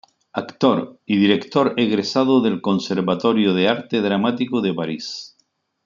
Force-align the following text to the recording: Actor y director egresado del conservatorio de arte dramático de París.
Actor 0.33 0.99
y 1.05 1.15
director 1.17 1.75
egresado 1.77 2.41
del 2.41 2.59
conservatorio 2.59 3.53
de 3.53 3.67
arte 3.67 4.01
dramático 4.01 4.59
de 4.61 4.73
París. 4.73 5.37